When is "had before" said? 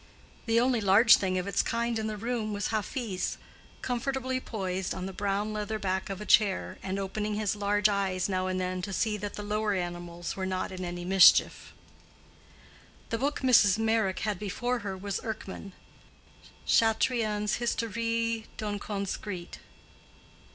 14.21-14.79